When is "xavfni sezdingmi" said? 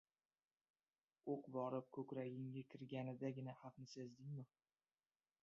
3.61-4.49